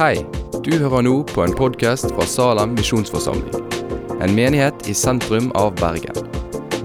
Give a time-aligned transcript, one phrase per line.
[0.00, 0.22] Hei,
[0.64, 3.66] du hører nå på en podkast fra Salem misjonsforsamling.
[4.24, 6.16] En menighet i sentrum av Bergen.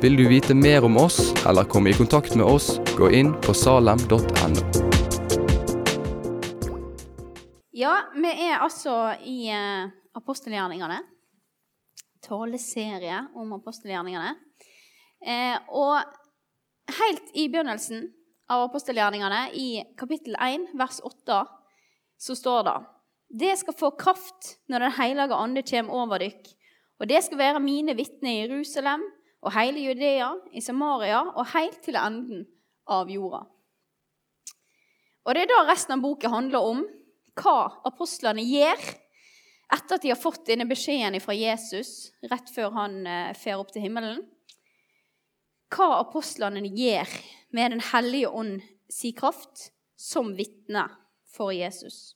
[0.04, 3.54] Vil du vite mer om oss eller komme i kontakt med oss, gå inn på
[3.56, 4.20] salem.no.
[7.72, 9.86] Ja, vi er altså i eh,
[10.20, 10.98] apostelgjerningene.
[12.28, 14.34] Taleserie om apostelgjerningene.
[15.24, 16.04] Eh, og
[17.00, 18.10] helt i begynnelsen
[18.52, 21.40] av apostelgjerningene, i kapittel 1, vers 8,
[22.20, 22.76] så står det
[23.36, 26.48] Det skal få kraft når Den hellige ande kommer over dykk,
[27.00, 29.04] og det skal være mine vitner i Jerusalem
[29.44, 32.46] og hele Judea, i Samaria og helt til enden
[32.88, 33.44] av jorda.
[35.26, 36.86] Og Det er da resten av boka handler om
[37.36, 37.58] hva
[37.90, 38.80] apostlene gjør
[39.76, 43.74] etter at de har fått denne beskjeden fra Jesus rett før han eh, fer opp
[43.74, 44.22] til himmelen.
[45.74, 47.10] Hva apostlene gjør
[47.56, 50.86] med Den hellige ånd si kraft som vitne
[51.36, 52.16] for Jesus.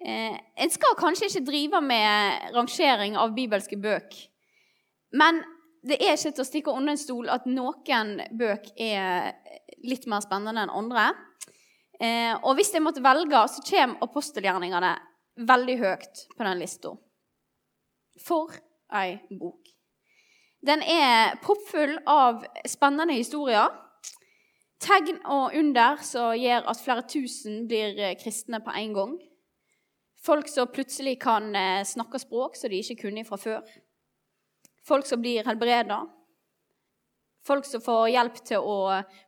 [0.00, 4.14] Eh, en skal kanskje ikke drive med rangering av bibelske bøk,
[5.12, 5.42] men
[5.84, 9.34] det er ikke til å stikke under en stol at noen bøk er
[9.84, 11.10] litt mer spennende enn andre.
[12.00, 14.94] Eh, og hvis jeg måtte velge, så kommer apostelgjerningene
[15.48, 16.94] veldig høyt på den lista.
[18.20, 18.56] For
[18.96, 19.68] ei bok.
[20.60, 23.68] Den er proppfull av spennende historier.
[24.80, 29.18] Tegn og under som gjør at flere tusen blir kristne på en gang.
[30.20, 33.62] Folk som plutselig kan eh, snakke språk som de ikke kunne fra før.
[34.84, 36.02] Folk som blir helbreda.
[37.46, 38.78] Folk som får hjelp til å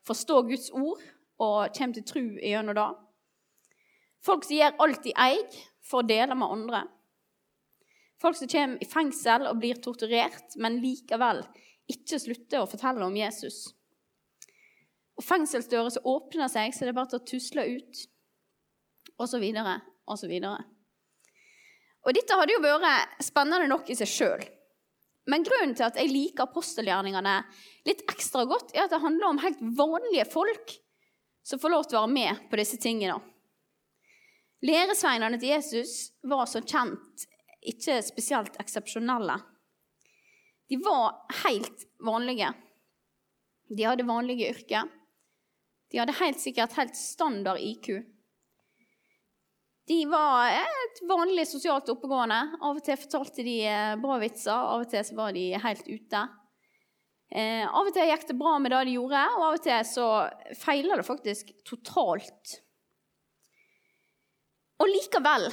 [0.04, 1.00] forstå Guds ord
[1.42, 2.88] og kommer til tro gjennom det.
[4.22, 6.82] Folk som gjør alt de eier for å dele med andre.
[8.22, 11.42] Folk som kommer i fengsel og blir torturert, men likevel
[11.90, 13.72] ikke slutter å fortelle om Jesus.
[15.18, 18.04] Og fengselsdører som åpner seg, så det er bare til å tusle ut,
[19.18, 20.62] og så videre, og så videre.
[22.02, 24.44] Og dette hadde jo vært spennende nok i seg sjøl.
[25.30, 27.36] Men grunnen til at jeg liker apostelgjerningene
[27.86, 30.74] litt ekstra godt, er at det handler om helt vanlige folk
[31.46, 33.20] som får lov til å være med på disse tingene.
[34.62, 37.26] Læresveinene til Jesus var som kjent
[37.66, 39.38] ikke spesielt eksepsjonelle.
[40.70, 42.50] De var helt vanlige.
[43.70, 44.90] De hadde vanlige yrker.
[45.90, 47.90] De hadde helt sikkert helt standard IQ.
[49.90, 50.54] De var
[50.92, 52.38] et vanlig sosialt oppegående.
[52.60, 56.22] Av og til fortalte de eh, bra vitser, av og til var de helt ute.
[57.32, 59.86] Eh, av og til gikk det bra med det de gjorde, og av og til
[59.88, 60.08] så
[60.60, 62.58] feiler det faktisk totalt.
[64.82, 65.48] Og likevel,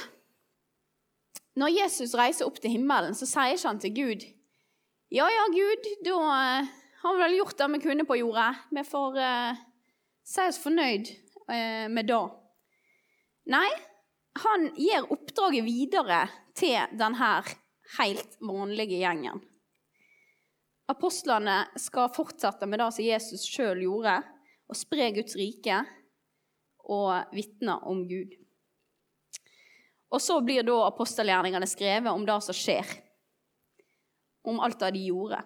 [1.60, 4.28] når Jesus reiser opp til himmelen, så sier ikke han til Gud
[5.10, 6.68] Ja, ja, Gud, da uh,
[7.02, 8.50] har vi vel gjort det vi kunne på jorda.
[8.70, 9.62] Vi får eh,
[10.22, 11.08] si oss fornøyd
[11.50, 12.20] eh, med det.
[13.50, 13.68] Nei,
[14.38, 16.20] han gir oppdraget videre
[16.54, 17.30] til denne
[17.98, 19.40] helt vanlige gjengen.
[20.90, 24.16] Apostlene skal fortsette med det som Jesus sjøl gjorde,
[24.70, 25.80] og spre Guds rike
[26.90, 28.34] og vitne om Gud.
[30.10, 32.86] Og så blir da apostelgjerningene skrevet om det som skjer.
[34.50, 35.38] Om alt det de gjorde.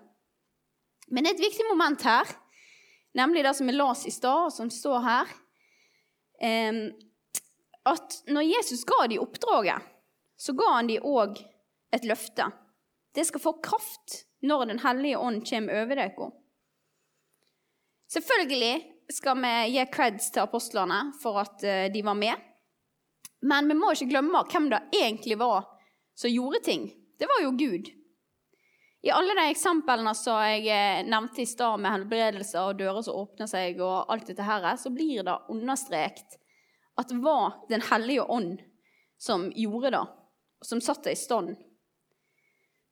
[1.13, 2.31] Men det er et viktig moment her,
[3.17, 5.35] nemlig det som vi las i stad, og som står her.
[7.85, 9.83] At når Jesus ga de oppdraget,
[10.37, 11.39] så ga han de òg
[11.95, 12.49] et løfte.
[13.15, 16.31] Det skal få kraft når Den hellige ånd kommer over dere.
[18.13, 18.75] Selvfølgelig
[19.13, 22.41] skal vi gi creds til apostlene for at eh, de var med.
[23.45, 25.67] Men vi må ikke glemme hvem det egentlig var
[26.17, 26.87] som gjorde ting.
[27.19, 27.91] Det var jo Gud.
[29.05, 33.19] I alle de eksemplene som jeg eh, nevnte i stad, med helbredelser og dører som
[33.21, 36.39] åpner seg, og alt dette her, så blir det understreket
[36.97, 38.63] at det var Den hellige ånd
[39.19, 40.03] som gjorde det,
[40.61, 41.57] og som satte det i stand.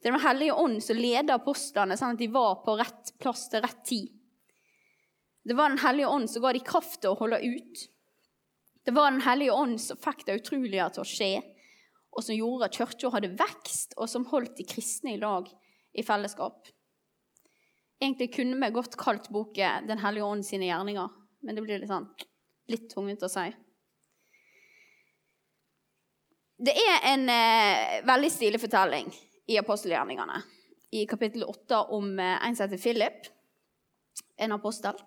[0.03, 3.49] Det var Den hellige ånd som ledet apostlene sånn at de var på rett plass
[3.53, 4.11] til rett tid.
[5.45, 7.87] Det var Den hellige ånd som ga de kraft til å holde ut.
[8.85, 11.33] Det var Den hellige ånd som fikk det utrolige til å skje,
[12.13, 15.49] og som gjorde at kirka hadde vekst, og som holdt de kristne i lag
[15.95, 16.67] i fellesskap.
[18.03, 21.11] Egentlig kunne vi godt kalt boken 'Den hellige ånd sine gjerninger',
[21.43, 22.09] men det blir litt, sånn,
[22.69, 23.53] litt tungvint å si.
[26.63, 29.09] Det er en eh, veldig stilig fortelling
[29.51, 30.37] i apostelgjerningene.
[30.95, 33.27] I kapittel 8 om eh, en som heter Philip,
[34.39, 35.01] en apostel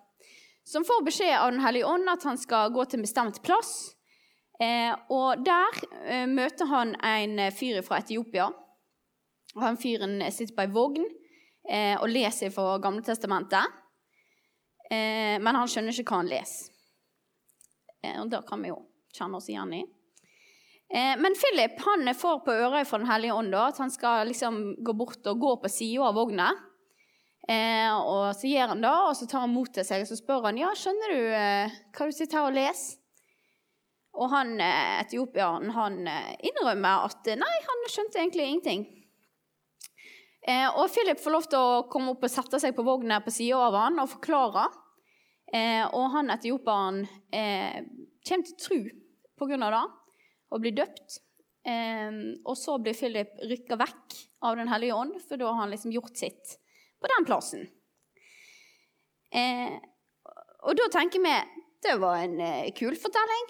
[0.66, 3.72] som får beskjed av Den hellige ånd at han skal gå til en bestemt plass.
[4.60, 8.50] Eh, og der eh, møter han en fyr fra Etiopia.
[9.54, 13.80] Og han fyren sitter på ei vogn eh, og leser fra Gamletestamentet.
[14.90, 16.72] Eh, men han skjønner ikke hva han leser.
[18.20, 18.82] Og det kan vi jo
[19.16, 19.86] kjenne oss igjen i.
[20.94, 24.76] Eh, men Philip han får på øret fra Den hellige ånd at han skal liksom
[24.86, 26.52] gå bort og gå på sida av vogna.
[27.48, 30.18] Eh, og så gjør han det, og så tar han mot til seg og så
[30.18, 33.02] spør han, ja, skjønner du eh, hva du sitter her og leser.
[34.16, 38.86] Og han etiopieren han innrømmer at nei, han skjønte egentlig ingenting.
[40.78, 43.58] Og Philip får lov til å komme opp og sette seg på vogna på sida
[43.66, 44.64] av han og forklare.
[46.00, 48.80] Og han etiopieren kommer til tro
[49.36, 49.84] på grunn av det
[50.52, 51.20] og blir døpt.
[51.66, 55.72] Eh, og så blir Philip rykka vekk av Den hellige ånd, for da har han
[55.74, 56.58] liksom gjort sitt
[57.00, 57.66] på den plassen.
[59.34, 59.76] Eh,
[60.66, 61.36] og da tenker vi
[61.86, 63.48] det var en eh, kul fortelling.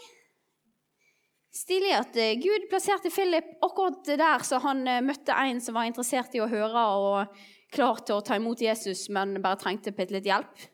[1.56, 6.34] Stilig at eh, Gud plasserte Philip akkurat der så han møtte en som var interessert
[6.36, 7.38] i å høre og
[7.72, 10.66] klar til å ta imot Jesus, men bare trengte bitte litt hjelp.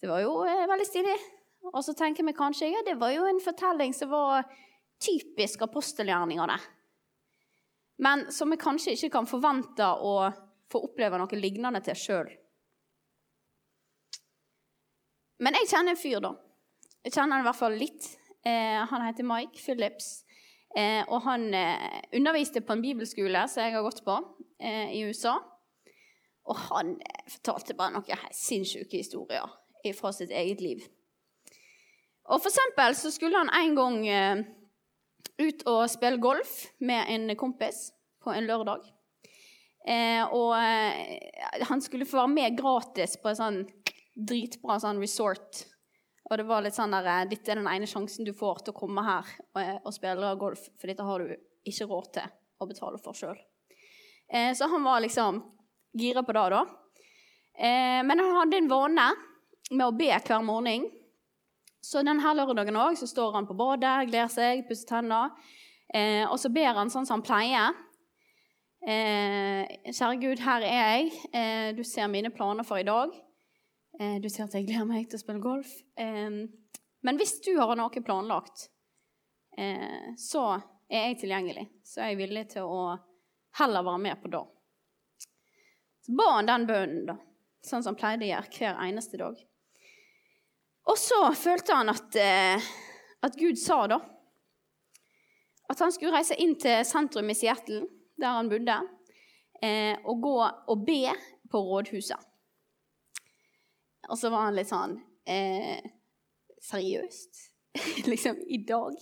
[0.00, 1.16] Det var jo veldig stilig.
[1.72, 4.46] Og så tenker vi kanskje ja, det var jo en fortelling som var
[5.02, 6.56] typisk apostelgjerningene.
[8.02, 10.18] Men som vi kanskje ikke kan forvente å
[10.72, 12.30] få oppleve noe lignende til sjøl.
[15.40, 16.32] Men jeg kjenner en fyr, da.
[17.04, 18.08] Jeg kjenner han i hvert fall litt.
[18.46, 20.24] Eh, han heter Mike Phillips.
[20.76, 24.16] Eh, og han eh, underviste på en bibelskole som jeg har gått på
[24.60, 25.36] eh, i USA.
[26.48, 29.46] Og han eh, fortalte bare noen sinnssyke historier
[29.94, 30.80] fra sitt eget liv.
[32.26, 34.40] Og for eksempel så skulle han en gang eh,
[35.38, 37.90] ut og spille golf med en kompis
[38.22, 38.84] på en lørdag.
[39.86, 43.58] Eh, og eh, han skulle få være med gratis på en sånn
[44.16, 45.62] dritbra sånn resort.
[46.26, 48.74] Og det var litt sånn der, eh, Dette er den ene sjansen du får til
[48.74, 51.36] å komme her og, eh, og spille golf, for dette har du
[51.66, 53.38] ikke råd til å betale for sjøl.
[54.32, 55.38] Eh, så han var liksom
[55.96, 56.64] gira på det, da.
[57.56, 59.06] Eh, men han hadde en vane
[59.70, 60.90] med å be hver morgen.
[61.86, 65.34] Så denne lørdagen òg står han på badet, gleder seg, pusser tenner.
[66.26, 67.76] og så ber han sånn som han pleier.
[68.86, 71.06] Eh, kjære Gud, her er jeg.
[71.34, 73.10] Eh, du ser mine planer for i dag.
[73.98, 75.72] Eh, du ser at jeg gleder meg til å spille golf.
[75.98, 76.44] Eh,
[77.06, 78.68] men hvis du har noe planlagt,
[79.58, 80.44] eh, så
[80.86, 81.66] er jeg tilgjengelig.
[81.82, 82.94] Så er jeg villig til å
[83.58, 84.44] heller være med på det.
[86.06, 87.18] Så ba han den bønnen, da,
[87.66, 89.40] sånn som han pleide å gjøre hver eneste dag.
[90.86, 92.68] Og så følte han at, eh,
[93.26, 94.00] at Gud sa da
[95.66, 97.82] at han skulle reise inn til sentrum i Seattle
[98.16, 98.76] der han bodde,
[99.62, 101.10] eh, og gå og be
[101.50, 102.22] på rådhuset.
[104.08, 104.96] Og så var han litt sånn
[105.28, 105.82] eh,
[106.66, 107.42] Seriøst?
[108.10, 108.94] liksom i dag?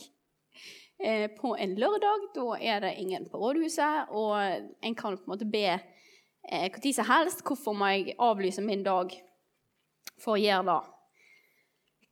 [0.99, 4.35] Eh, på en lørdag, da er det ingen på rådhuset, og
[4.83, 7.45] en kan på en måte be eh, når som helst.
[7.47, 9.15] Hvorfor må jeg avlyse min dag
[10.19, 10.81] for å gjøre det?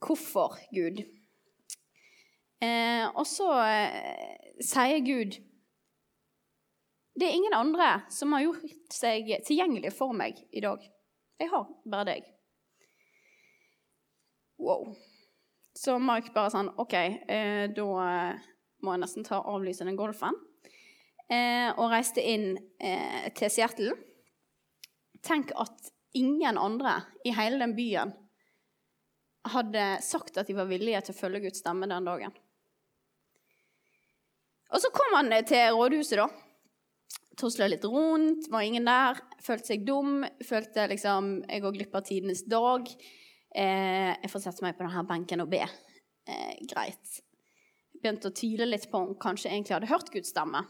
[0.03, 1.05] Hvorfor, Gud?
[2.63, 5.39] Eh, og så eh, sier Gud
[7.13, 10.81] det er ingen andre som har gjort seg tilgjengelig for meg i dag.
[11.37, 12.31] Jeg har bare deg.
[14.63, 14.95] Wow.
[15.77, 17.85] Så Mark bare sånn OK, eh, da
[18.83, 20.39] må jeg nesten ta avlyse den golfen.
[21.33, 23.95] Eh, og reiste inn eh, til Seattle.
[25.25, 28.13] Tenk at ingen andre i hele den byen
[29.51, 32.35] hadde sagt at de var villige til å følge Guds stemme den dagen.
[34.73, 36.31] Og så kom han til rådhuset, da
[37.39, 39.19] Tosla litt rundt, var ingen der.
[39.43, 40.21] Følte seg dum.
[40.45, 42.89] Følte liksom jeg går glipp av tidenes dag.
[43.57, 45.63] Eh, jeg får sette meg på denne benken og be.
[46.29, 47.17] Eh, greit.
[47.97, 50.61] Begynte å tvile litt på om kanskje egentlig hadde hørt Guds stemme.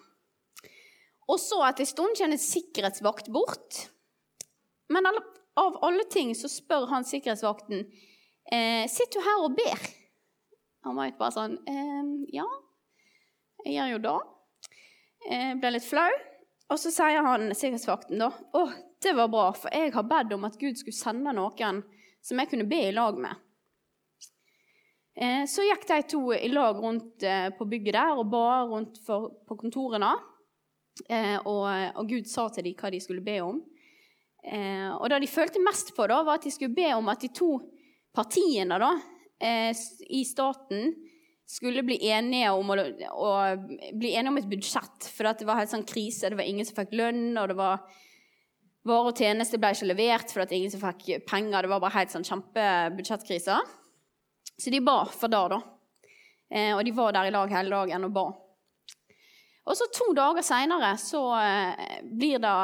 [1.30, 3.82] Og så etter en stund kommer sikkerhetsvakt bort.
[4.92, 7.86] Men av alle ting så spør han sikkerhetsvakten
[8.50, 9.88] eh, sitter du her og ber.
[10.86, 12.46] Han var bare sånn eh, Ja,
[13.62, 14.18] jeg gjør jo det.
[15.30, 16.10] Jeg ble litt flau.
[16.72, 18.66] Og så sier han sikkerhetsvakten da å,
[19.02, 21.82] det var bra, for jeg har bedt om at Gud skulle sende noen
[22.24, 23.40] som jeg kunne be i lag med.
[25.12, 29.00] Eh, så gikk de to i lag rundt eh, på bygget der og ba rundt
[29.04, 30.14] for, på kontorene.
[31.08, 33.60] Eh, og, og, Gud sa til dem hva de skulle be om.
[34.42, 37.28] og det de følte mest på, da, var at de skulle be om at de
[37.30, 37.60] to
[38.14, 38.92] partiene da,
[39.42, 40.92] i staten
[41.52, 43.30] skulle bli enige om, å, å,
[43.98, 45.08] bli enige om et budsjett.
[45.12, 46.30] For det var helt sånn krise.
[46.30, 47.82] Det var ingen som fikk lønn, og det var
[48.88, 51.64] varer og tjenester ble ikke levert fordi ingen som fikk penger.
[51.64, 53.58] Det var bare helt sånn kjempebudsjettkrise.
[54.56, 55.60] Så de ba for det, da.
[56.52, 58.24] Eh, og de var der i lag hele dagen og ba.
[59.62, 62.54] Og så to dager seinere så eh, blir det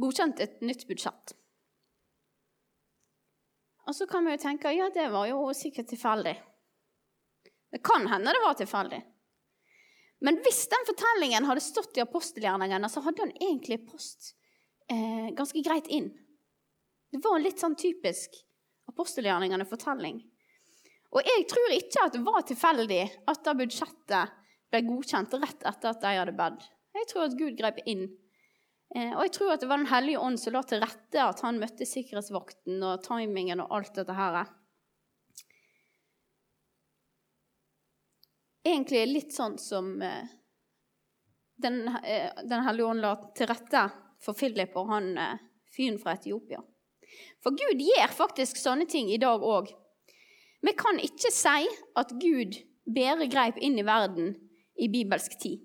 [0.00, 1.34] godkjent et nytt budsjett.
[3.84, 6.34] Og så kan vi jo tenke ja, det var jo sikkert tilfeldig.
[7.74, 9.00] Det kan hende det var tilfeldig.
[10.24, 14.32] Men hvis den fortellingen hadde stått i apostelgjerningene, så hadde den egentlig post
[14.88, 16.08] eh, ganske greit inn.
[17.12, 18.38] Det var litt sånn typisk
[18.90, 20.22] apostelgjerningene-fortelling.
[21.14, 24.32] Og jeg tror ikke at det var tilfeldig at da budsjettet
[24.72, 26.64] ble godkjent rett etter at de hadde bedt.
[26.94, 28.08] Jeg tror at Gud grep inn.
[28.94, 31.40] Eh, og jeg tror at det var Den hellige ånd som la til rette at
[31.42, 34.44] han møtte sikkerhetsvakten og timingen og alt dette her.
[38.64, 40.24] egentlig litt sånn som eh,
[41.60, 43.82] Den, eh, den hellige ånd la til rette
[44.24, 45.10] for Philip og han
[45.74, 46.62] fyren fra Etiopia.
[47.44, 49.68] For Gud gjør faktisk sånne ting i dag òg.
[50.64, 51.68] Vi kan ikke si
[52.00, 52.56] at Gud
[52.88, 54.32] bedre greip inn i verden
[54.80, 55.60] i bibelsk tid.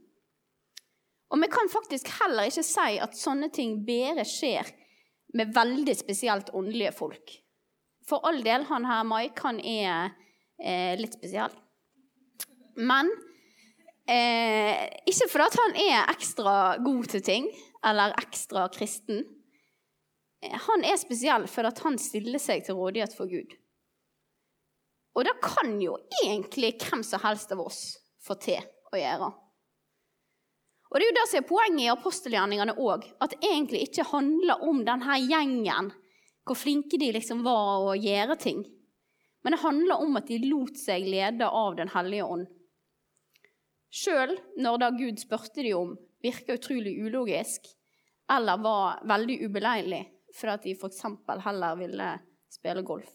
[1.30, 4.70] Og vi kan faktisk heller ikke si at sånne ting bedre skjer
[5.38, 7.36] med veldig spesielt åndelige folk.
[8.10, 10.16] For all del, han her Mike, han er
[10.58, 11.54] eh, litt spesiell.
[12.80, 13.12] Men
[14.10, 17.50] eh, ikke fordi han er ekstra god til ting
[17.86, 19.22] eller ekstra kristen.
[20.42, 23.54] Eh, han er spesiell fordi han stiller seg til rådighet for Gud.
[25.18, 27.84] Og det kan jo egentlig hvem som helst av oss
[28.24, 28.62] få til
[28.94, 29.30] å gjøre.
[30.90, 34.08] Og det er jo det som er poenget i apostelgjerningene òg, at det egentlig ikke
[34.10, 35.92] handler om denne gjengen,
[36.48, 38.64] hvor flinke de liksom var å gjøre ting.
[39.46, 42.48] Men det handler om at de lot seg lede av Den hellige ånd.
[43.90, 47.70] Sjøl når da Gud spurte de om, virka utrolig ulogisk
[48.30, 50.04] eller var veldig ubeleilig
[50.36, 51.06] fordi at de f.eks.
[51.46, 52.10] heller ville
[52.54, 53.10] spille golf.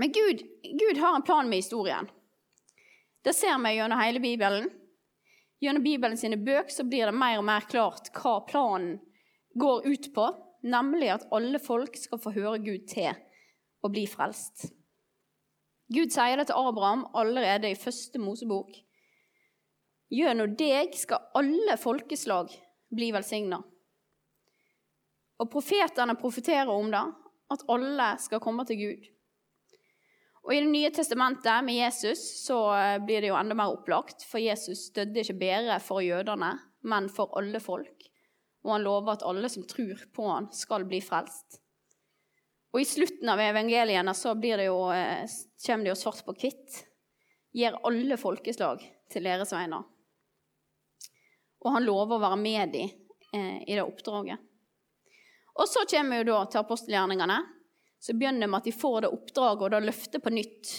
[0.00, 0.42] Men Gud,
[0.82, 2.10] Gud har en plan med historien.
[3.22, 4.70] Det ser vi gjennom hele Bibelen.
[5.60, 8.94] Gjennom Bibelen sine bøk så blir det mer og mer klart hva planen
[9.60, 10.26] går ut på,
[10.64, 13.12] nemlig at alle folk skal få høre Gud til
[13.84, 14.70] og bli frelst.
[15.90, 18.72] Gud sier det til Abraham allerede i første Mosebok.
[20.10, 22.52] Gjennom deg skal alle folkeslag
[22.94, 23.60] bli velsigna.
[25.40, 27.04] Og profetene profeterer om det,
[27.50, 29.08] at alle skal komme til Gud.
[30.46, 34.24] Og I Det nye testamentet med Jesus så eh, blir det jo enda mer opplagt,
[34.26, 36.54] for Jesus døde ikke bedre for jødene,
[36.88, 38.08] men for alle folk.
[38.64, 41.60] Og han lover at alle som tror på han skal bli frelst.
[42.72, 45.26] Og i slutten av evangeliene så det jo, eh,
[45.66, 46.84] kommer det jo svart på hvitt.
[47.52, 49.82] Gir alle folkeslag til læresveiner.
[51.60, 52.92] Og han lover å være med dem
[53.34, 54.38] eh, i det oppdraget.
[55.60, 57.40] Og så kommer vi jo da til apostelgjerningene.
[58.00, 60.70] Så begynner vi med at de får det oppdraget og da løfter på nytt.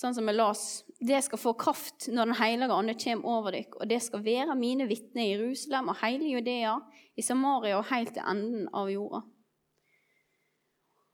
[0.00, 0.62] Sånn som vi las.
[0.96, 4.56] Det skal få kraft når Den hellige ande kommer over dere, og det skal være
[4.56, 6.78] mine vitner i Jerusalem og hele Judea,
[7.16, 9.20] i Samaria og helt til enden av jorda.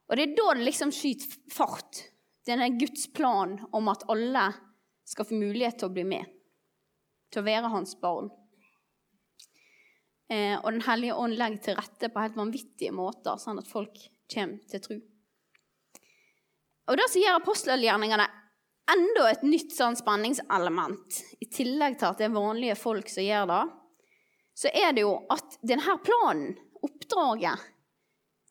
[0.07, 2.05] Og det er da det liksom skyter fart.
[2.47, 4.52] Denne Guds plan om at alle
[5.07, 6.31] skal få mulighet til å bli med.
[7.35, 8.31] Til å være hans barn.
[10.31, 13.99] Eh, og Den hellige ånd legger til rette på helt vanvittige måter, sånn at folk
[14.33, 14.99] kommer til tro.
[16.87, 18.26] Og Det som gjør apostelgjerningene
[18.95, 23.49] enda et nytt sånn spenningselement, i tillegg til at det er vanlige folk som gjør
[23.50, 23.64] det,
[24.56, 26.54] så er det jo at denne planen,
[26.87, 27.64] oppdraget,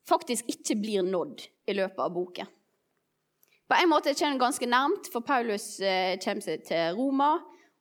[0.05, 2.49] faktisk ikke blir nådd i løpet av boken.
[3.65, 7.31] På en måte kommer den ganske nærmt, for Paulus eh, kommer seg til Roma.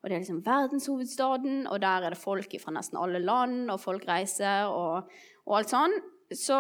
[0.01, 3.83] og Det er liksom verdenshovedstaden, og der er det folk fra nesten alle land, og
[3.83, 5.11] folk reiser og,
[5.45, 5.99] og alt sånn.
[6.33, 6.57] Så,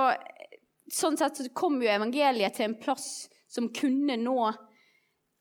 [0.92, 4.38] sånn sett så kom jo evangeliet til en plass som kunne nå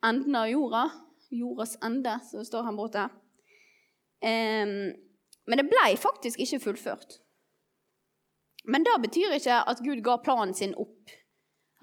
[0.05, 0.83] enden av jorda.
[1.33, 3.07] Jordas ende, som det står her borte.
[4.23, 4.93] Um,
[5.49, 7.17] men det ble faktisk ikke fullført.
[8.63, 11.11] Men det betyr ikke at Gud ga planen sin opp.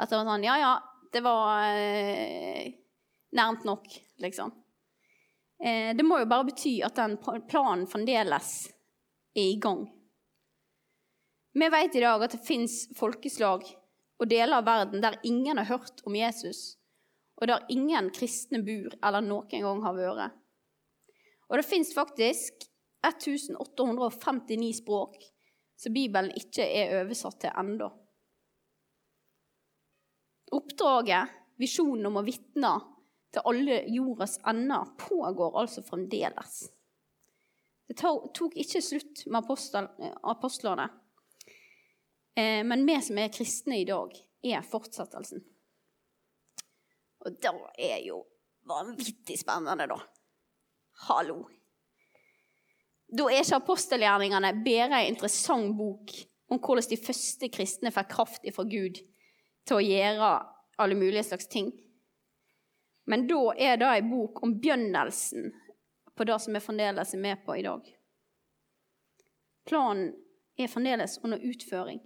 [0.00, 0.74] At det var sånn Ja, ja,
[1.12, 2.70] det var eh,
[3.36, 3.90] nærmt nok,
[4.22, 4.54] liksom.
[5.60, 8.52] Eh, det må jo bare bety at den planen fremdeles
[9.36, 9.84] er i gang.
[11.52, 13.64] Vi vet i dag at det fins folkeslag
[14.20, 16.76] og deler av verden der ingen har hørt om Jesus,
[17.40, 20.36] og der ingen kristne bor eller noen gang har vært.
[21.50, 22.68] Og det fins faktisk
[23.02, 25.18] 1859 språk
[25.80, 27.88] som Bibelen ikke er oversatt til ennå.
[30.54, 32.74] Oppdraget, visjonen om å vitne
[33.30, 36.62] til alle jordas ender, pågår altså fremdeles.
[37.90, 39.46] Det tok ikke slutt med
[40.22, 40.90] apostlene.
[42.36, 45.42] Eh, men vi som er kristne i dag, er fortsettelsen.
[47.20, 48.22] Og da er jo
[48.68, 49.98] vanvittig spennende, da.
[51.08, 51.42] Hallo.
[53.10, 56.12] Da er ikke apostelgjerningene bare en interessant bok
[56.50, 59.00] om hvordan de første kristne fikk kraft ifra Gud
[59.66, 60.30] til å gjøre
[60.80, 61.72] alle mulige slags ting.
[63.10, 65.50] Men da er det ei bok om begynnelsen
[66.16, 67.86] på det som vi fremdeles er med på i dag.
[69.66, 70.12] Planen
[70.58, 72.00] er fremdeles under utføring.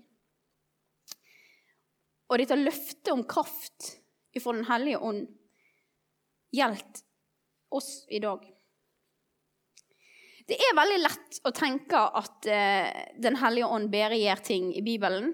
[2.31, 3.95] Og dette løftet om kraft
[4.35, 5.27] ifra Den hellige ånd
[6.55, 7.03] gjelder
[7.75, 8.43] oss i dag.
[10.45, 12.91] Det er veldig lett å tenke at eh,
[13.21, 15.33] Den hellige ånd bare gjør ting i Bibelen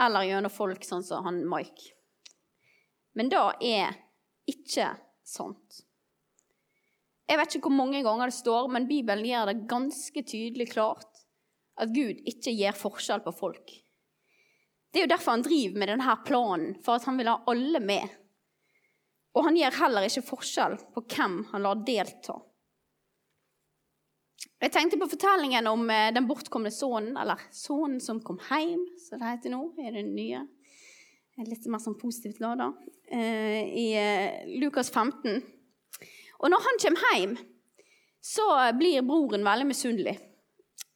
[0.00, 1.92] eller gjennom folk sånn som han Mike.
[3.14, 3.94] Men det er
[4.50, 4.88] ikke
[5.22, 5.84] sant.
[7.30, 11.22] Jeg vet ikke hvor mange ganger det står, men Bibelen gjør det ganske tydelig klart
[11.80, 13.70] at Gud ikke gjør forskjell på folk.
[14.94, 17.80] Det er jo derfor han driver med denne planen, for at han vil ha alle
[17.82, 18.12] med.
[19.34, 22.36] Og han gjør heller ikke forskjell på hvem han lar delta.
[24.62, 29.18] Jeg tenkte på fortellingen om eh, den bortkomne sønnen, eller sønnen som kom hjem, som
[29.18, 29.64] det heter nå.
[29.82, 30.44] er det nye.
[31.42, 32.70] Litt mer sånn positivt lada.
[32.70, 33.18] da.
[33.18, 35.42] I eh, Lukas 15.
[36.38, 37.34] Og når han kommer hjem,
[38.22, 38.46] så
[38.78, 40.20] blir broren veldig misunnelig.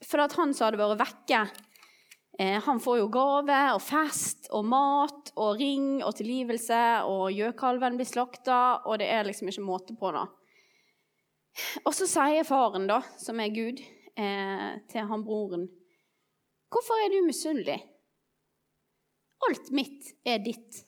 [0.06, 1.42] For at han som hadde vært vekke,
[2.38, 8.06] han får jo gave og fest og mat og ring og tilgivelse, og gjøkalven blir
[8.06, 10.26] slakta, og det er liksom ikke måte på det.
[11.82, 13.82] Og så sier faren, da, som er Gud,
[14.14, 15.68] eh, til han broren,
[16.68, 17.80] 'Hvorfor er du misunnelig?
[19.48, 20.84] Alt mitt er ditt.'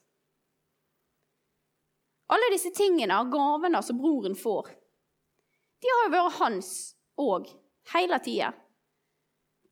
[2.30, 4.68] Alle disse tingene, gavene som broren får,
[5.80, 7.48] de har jo vært hans òg,
[7.94, 8.52] hele tida.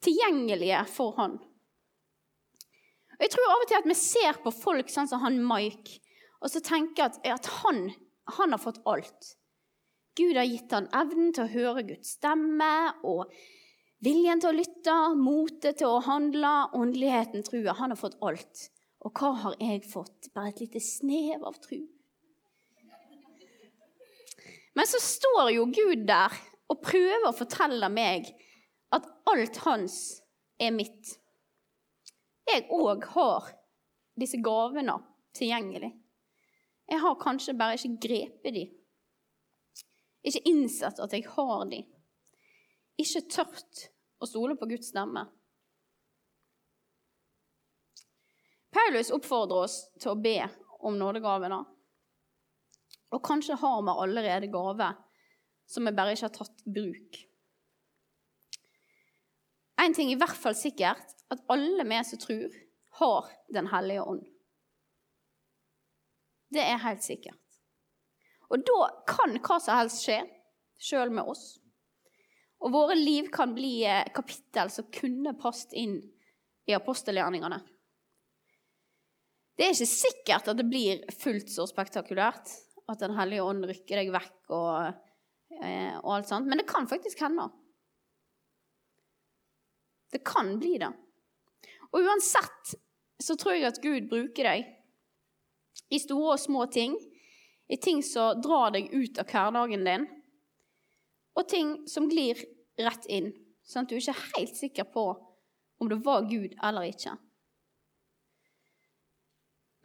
[0.03, 1.39] Tilgjengelige for han.
[3.19, 5.99] Og Jeg tror av og til at vi ser på folk sånn som han Mike,
[6.39, 7.89] og så tenker at, at han,
[8.39, 9.35] han har fått alt.
[10.19, 12.71] Gud har gitt han evnen til å høre Guds stemme
[13.07, 13.31] og
[14.03, 17.75] viljen til å lytte, motet til å handle, åndeligheten, trua.
[17.79, 18.69] Han har fått alt.
[19.07, 20.31] Og hva har jeg fått?
[20.35, 21.81] Bare et lite snev av tru.
[24.79, 26.35] Men så står jo Gud der
[26.71, 28.29] og prøver å fortelle meg
[28.95, 29.97] at alt hans
[30.63, 31.17] er mitt.
[32.49, 33.51] Jeg òg har
[34.19, 34.97] disse gavene
[35.37, 35.91] tilgjengelig.
[36.89, 38.65] Jeg har kanskje bare ikke grepet de.
[40.25, 41.83] Ikke innsett at jeg har de.
[42.99, 43.85] Ikke tørt
[44.19, 45.27] å stole på Guds stemme.
[48.75, 50.39] Paulus oppfordrer oss til å be
[50.89, 51.61] om nådegavene.
[53.13, 54.91] Og kanskje har vi allerede gave
[55.69, 57.21] som vi bare ikke har tatt bruk.
[59.79, 62.57] En ting er i hvert fall sikkert, at alle vi som tror,
[62.99, 64.25] har Den hellige ånd.
[66.51, 67.41] Det er helt sikkert.
[68.49, 70.19] Og da kan hva som helst skje,
[70.81, 71.59] sjøl med oss.
[72.65, 75.99] Og våre liv kan bli eh, kapittel som kunne passet inn
[76.69, 77.61] i apostelgjerningene.
[79.59, 82.57] Det er ikke sikkert at det blir fullt så spektakulært
[82.89, 85.01] at Den hellige ånd rykker deg vekk og,
[85.61, 87.51] eh, og alt sånt, men det kan faktisk hende.
[90.09, 90.89] Det kan bli det.
[91.95, 92.75] Og uansett
[93.23, 94.67] så tror jeg at Gud bruker deg
[95.95, 96.97] i store og små ting
[97.69, 100.07] i ting som drar deg ut av hverdagen din,
[101.37, 102.41] og ting som glir
[102.81, 103.31] rett inn,
[103.69, 105.05] sånn at du ikke er helt sikker på
[105.79, 107.13] om det var Gud eller ikke.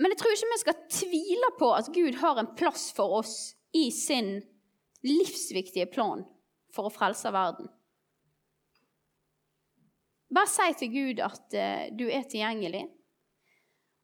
[0.01, 3.35] Men jeg tror ikke vi skal tvile på at Gud har en plass for oss
[3.77, 4.39] i sin
[5.05, 6.23] livsviktige plan
[6.73, 7.69] for å frelse verden.
[10.33, 12.87] Bare si til Gud at uh, du er tilgjengelig.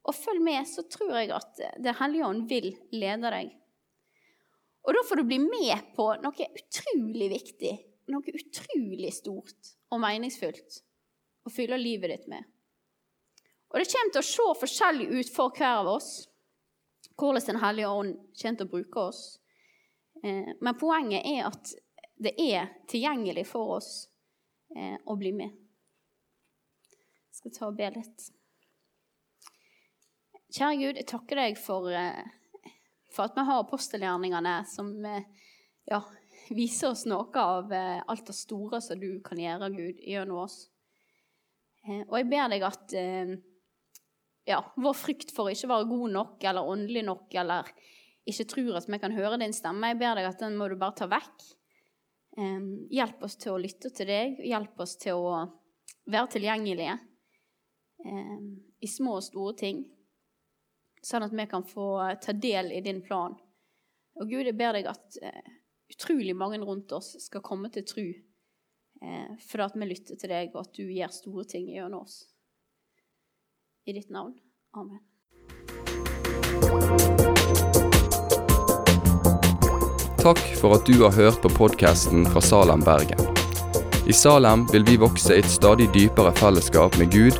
[0.10, 3.52] Og følg med, så tror jeg at Den hellige ånd vil lede deg.
[4.88, 7.74] Og da får du bli med på noe utrolig viktig,
[8.10, 10.80] noe utrolig stort og meningsfullt
[11.46, 12.48] å fylle livet ditt med.
[13.70, 16.12] Og det kommer til å se forskjellig ut for hver av oss
[17.20, 19.24] hvordan Den hellige ånd kommer til å bruke oss.
[20.24, 21.74] Eh, men poenget er at
[22.20, 23.90] det er tilgjengelig for oss
[24.76, 25.52] eh, å bli med.
[27.40, 28.26] Skal ta og be litt.
[30.50, 32.26] Kjære Gud, jeg takker deg for eh,
[33.14, 35.24] for at vi har apostelgjerningene som eh,
[35.90, 36.02] ja,
[36.52, 40.66] viser oss noe av eh, alt det store som du kan gjøre, Gud, gjennom oss.
[41.90, 42.94] Og jeg ber deg at
[44.46, 47.70] ja, vår frykt for å ikke være god nok eller åndelig nok eller
[48.30, 50.76] ikke tror at vi kan høre din stemme, jeg ber deg at den må du
[50.78, 51.48] bare ta vekk.
[52.94, 55.32] Hjelp oss til å lytte til deg, hjelp oss til å
[56.12, 57.00] være tilgjengelige
[58.00, 59.80] i små og store ting
[61.02, 63.36] sånn at vi kan få ta del i din plan.
[64.20, 65.54] Og Gud, jeg ber deg at eh,
[65.94, 70.52] utrolig mange rundt oss skal komme til tru eh, for at vi lytter til deg,
[70.54, 72.26] og at du gjør store ting gjennom oss.
[73.88, 74.36] I ditt navn.
[74.76, 75.00] Amen.
[80.20, 83.24] Takk for at du har hørt på podkasten fra Salem, Bergen.
[84.10, 87.40] I Salem vil vi vokse i et stadig dypere fellesskap med Gud